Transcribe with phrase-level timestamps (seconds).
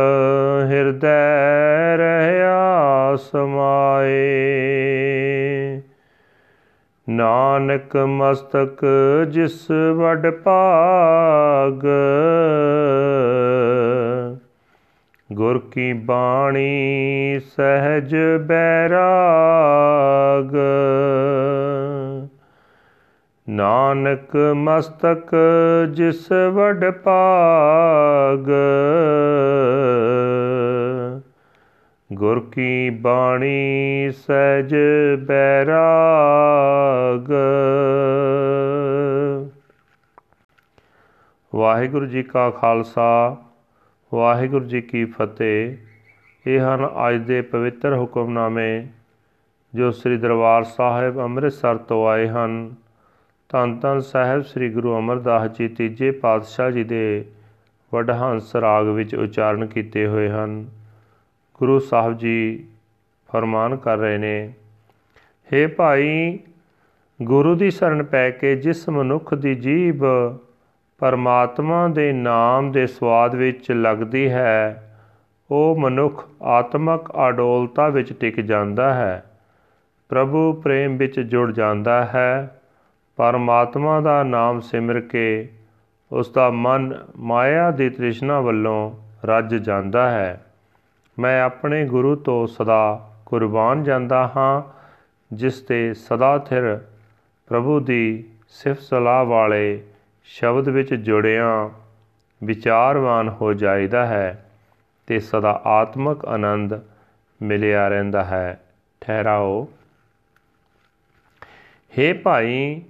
[0.68, 4.20] ਹਿਰਦੈ ਰਹਿਆ ਸਮਾਏ
[7.08, 8.86] ਨਾਨਕ ਮਸਤਕ
[9.30, 11.86] ਜਿਸ ਵਡ ਭਾਗ,
[15.32, 20.49] ਗੁਰ ਕੀ ਬਾਣੀ ਸਹਿਜ ਬੈਰਾਗ
[23.94, 25.36] ਨਾਨਕ ਮਸਤਕ
[25.90, 28.50] ਜਿਸ ਵਡ ਭਾਗ।
[32.12, 34.74] ਗੁਰ ਕੀ ਬਾਣੀ ਸਹਿਜ
[35.26, 37.32] ਬੈਰਾਗ।
[41.54, 43.36] ਵਾਹਿਗੁਰੂ ਜੀ ਕਾ ਖਾਲਸਾ,
[44.14, 45.76] ਵਾਹਿਗੁਰੂ ਜੀ ਕੀ ਫਤਿਹ।
[46.46, 48.86] ਇਹ ਹਨ ਅੱਜ ਦੇ ਪਵਿੱਤਰ ਹੁਕਮਨਾਮੇ
[49.74, 52.74] ਜੋ ਸ੍ਰੀ ਦਰਬਾਰ ਸਾਹਿਬ ਅੰਮ੍ਰਿਤਸਰ ਤੋਂ ਆਏ ਹਨ।
[53.52, 57.24] ਧੰਨ ਧੰਨ ਸਾਹਿਬ ਸ੍ਰੀ ਗੁਰੂ ਅਮਰਦਾਸ ਜੀ ਤੀਜੇ ਪਾਤਸ਼ਾਹ ਜੀ ਦੇ
[57.94, 60.66] ਵਡਹੰਸ ਰਾਗ ਵਿੱਚ ਉਚਾਰਨ ਕੀਤੇ ਹੋਏ ਹਨ।
[61.54, 62.64] ਗੁਰੂ ਸਾਹਿਬ ਜੀ
[63.32, 64.52] ਫਰਮਾਨ ਕਰ ਰਹੇ ਨੇ,
[65.52, 66.38] ਹੇ ਭਾਈ,
[67.22, 70.04] ਗੁਰੂ ਦੀ ਸ਼ਰਨ ਪੈ ਕੇ ਜਿਸ ਮਨੁੱਖ ਦੀ ਜੀਭ
[70.98, 74.92] ਪਰਮਾਤਮਾ ਦੇ ਨਾਮ ਦੇ ਸਵਾਦ ਵਿੱਚ ਲੱਗਦੀ ਹੈ,
[75.50, 79.24] ਉਹ ਮਨੁੱਖ ਆਤਮਕ ਅਡੋਲਤਾ ਵਿੱਚ ਟਿਕ ਜਾਂਦਾ ਹੈ,
[80.08, 82.59] ਪ੍ਰਭੂ ਪ੍ਰੇਮ ਵਿੱਚ ਜੁੜ ਜਾਂਦਾ ਹੈ
[83.20, 85.52] ਪਰਮਾਤਮਾ ਦਾ ਨਾਮ ਸਿਮਰ ਕੇ
[86.12, 90.46] ਉਸ ਦਾ ਮਨ ਮਾਇਆ ਦੀ ਤ੍ਰਿਸ਼ਨਾ ਵੱਲੋਂ ਰੱਜ ਜਾਂਦਾ ਹੈ।
[91.18, 94.62] ਮੈਂ ਆਪਣੇ ਗੁਰੂ ਤੋਂ ਸਦਾ ਕੁਰਬਾਨ ਜਾਂਦਾ ਹਾਂ,
[95.32, 96.80] ਜਿਸ ਤੇ ਸਦਾ ਥਿਰ
[97.46, 99.82] ਪ੍ਰਭੂ ਦੀ ਸਿਫਤ ਸਲਾਹ ਵਾਲੇ
[100.24, 101.68] ਸ਼ਬਦ ਵਿੱਚ ਜੁੜਿਆਂ
[102.44, 104.50] ਵਿਚਾਰਵਾਨ ਹੋ ਜਾਈਦਾ ਹੈ
[105.06, 106.74] ਤੇ ਸਦਾ ਆਤਮਕ ਆਨੰਦ
[107.42, 108.60] ਮਿਲਿਆ ਰਹਿੰਦਾ ਹੈ।
[109.00, 109.68] ਠਹਿਰਾਓ।
[111.98, 112.82] ਹੇ ਭਾਈ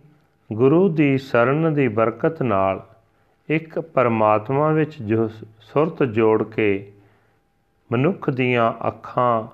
[0.52, 2.86] ਗੁਰੂ ਦੀ ਸ਼ਰਨ ਦੀ ਬਰਕਤ ਨਾਲ
[3.48, 5.28] ਇੱਕ ਪਰਮਾਤਮਾ ਵਿੱਚ ਜੋ
[5.60, 6.92] ਸੁਰਤ ਜੋੜ ਕੇ
[7.92, 9.48] ਮਨੁੱਖ ਦੀਆਂ ਅੱਖਾਂ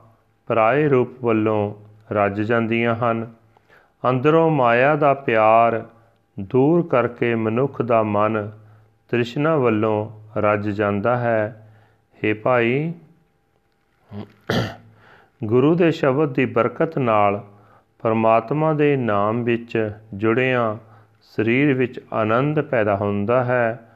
[0.47, 1.75] ਪਰਾਏ ਰੂਪ ਵੱਲੋਂ
[2.13, 3.33] ਰੱਜ ਜਾਂਦੀਆਂ ਹਨ।
[4.11, 5.85] ਅੰਦਰੋਂ ਮਾਇਆ ਦਾ ਪਿਆਰ
[6.41, 8.51] ਦੂਰ ਕਰਕੇ ਮਨੁੱਖ ਦਾ ਮਨ
[9.09, 11.73] ਤ੍ਰਿਸ਼ਨਾ ਵੱਲੋਂ ਰੱਜ ਜਾਂਦਾ ਹੈ।
[12.19, 12.93] हे ਭਾਈ,
[15.45, 17.45] ਗੁਰੂ ਦੇ ਸ਼ਬਦ ਦੀ ਬਰਕਤ ਨਾਲ
[17.99, 20.77] ਪਰਮਾਤਮਾ ਦੇ ਨਾਮ ਵਿੱਚ ਜੁੜਿਆਂ
[21.27, 23.91] ਸਰੀਰ ਵਿੱਚ ਆਨੰਦ ਪੈਦਾ ਹੁੰਦਾ ਹੈ।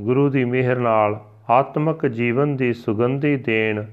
[0.00, 1.20] ਗੁਰੂ ਦੀ ਮਿਹਰ ਨਾਲ
[1.50, 3.84] ਆਤਮਿਕ ਜੀਵਨ ਦੀ ਸੁਗੰਧੀ ਦੇਣ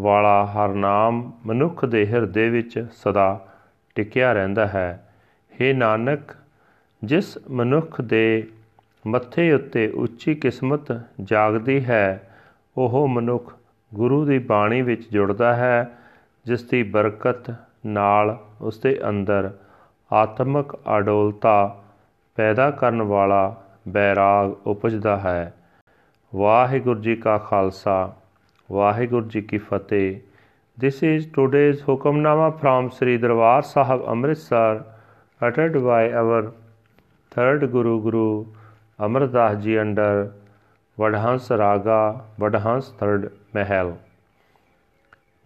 [0.00, 3.46] ਵਾਲਾ ਹਰ ਨਾਮ ਮਨੁੱਖ ਦੇ ਹਿਰਦੇ ਵਿੱਚ ਸਦਾ
[3.94, 5.08] ਟਿਕਿਆ ਰਹਿੰਦਾ ਹੈ।
[5.52, 6.20] हे ਨਾਨਕ,
[7.04, 8.48] ਜਿਸ ਮਨੁੱਖ ਦੇ
[9.06, 12.30] ਮੱਥੇ ਉੱਤੇ ਉੱਚੀ ਕਿਸਮਤ ਜਾਗਦੀ ਹੈ,
[12.76, 13.54] ਉਹ ਮਨੁੱਖ
[13.94, 15.98] ਗੁਰੂ ਦੀ ਬਾਣੀ ਵਿੱਚ ਜੁੜਦਾ ਹੈ,
[16.46, 17.54] ਜਿਸ ਦੀ ਬਰਕਤ
[17.86, 19.50] ਨਾਲ ਉਸ ਦੇ ਅੰਦਰ
[20.12, 21.82] ਆਤਮਿਕ ਅਡੋਲਤਾ
[22.36, 23.54] ਪੈਦਾ ਕਰਨ ਵਾਲਾ
[23.88, 25.52] ਬੈਰਾਗ ਉਪਜਦਾ ਹੈ
[26.34, 28.14] ਵਾਹਿਗੁਰੂ ਜੀ ਕਾ ਖਾਲਸਾ
[28.72, 30.18] ਵਾਹਿਗੁਰੂ ਜੀ ਕੀ ਫਤਿਹ
[30.78, 34.84] This is today's Hukamnama from Sri Darbar Sahib Amritsar,
[35.40, 36.52] uttered by our
[37.32, 38.44] third Guru Guru
[38.98, 40.34] Amar Das Ji under
[40.98, 43.96] Vadhans Raga, Vadhans Third Mahal.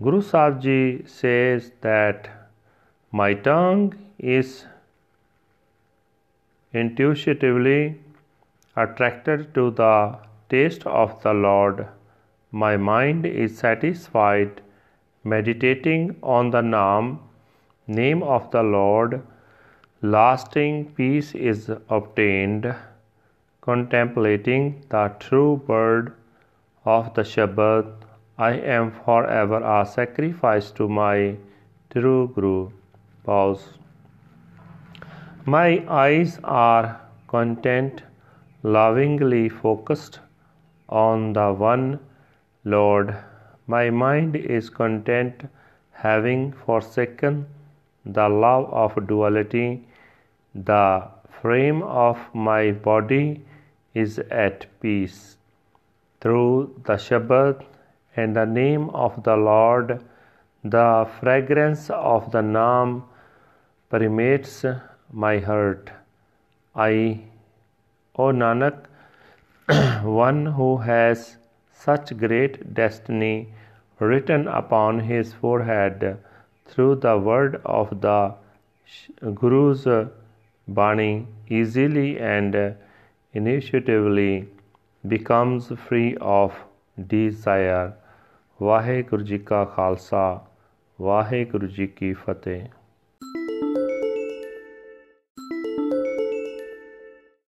[0.00, 2.28] Guru Sahib Ji says that
[3.12, 4.66] my tongue is
[6.72, 8.00] intuitively
[8.76, 10.18] attracted to the
[10.48, 11.86] taste of the Lord.
[12.50, 14.60] My mind is satisfied
[15.24, 17.18] meditating on the name,
[17.86, 19.22] name of the Lord.
[20.02, 22.74] Lasting peace is obtained
[23.60, 26.14] contemplating the true word
[26.84, 27.92] of the Shabbat.
[28.38, 31.36] I am forever a sacrifice to my
[31.90, 32.70] true Guru.
[33.24, 33.79] Pause.
[35.46, 38.02] My eyes are content,
[38.62, 40.20] lovingly focused
[40.90, 41.98] on the one
[42.64, 43.16] Lord.
[43.66, 45.48] My mind is content,
[45.92, 47.46] having forsaken
[48.04, 49.88] the love of duality.
[50.54, 51.08] The
[51.40, 53.42] frame of my body
[53.94, 55.38] is at peace.
[56.20, 57.64] Through the Shabbat
[58.14, 60.04] and the name of the Lord,
[60.62, 63.04] the fragrance of the Naam
[63.88, 64.66] permeates
[65.12, 65.90] my heart.
[66.74, 67.20] I,
[68.16, 68.86] O Nanak,
[70.04, 71.36] one who has
[71.72, 73.52] such great destiny
[73.98, 76.18] written upon his forehead
[76.66, 78.34] through the word of the
[79.34, 79.86] Guru's
[80.68, 82.76] Bani easily and
[83.34, 84.48] initiatively
[85.06, 86.54] becomes free of
[87.08, 87.94] desire.
[88.60, 90.42] Vaheguru Ji ka Khalsa,
[90.98, 92.68] Vaheguru Ji ki Fateh.